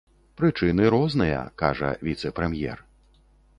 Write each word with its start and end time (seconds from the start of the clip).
Прычыны 0.39 0.87
розныя, 0.95 1.43
кажа 1.63 1.93
віцэ-прэм'ер. 2.09 2.85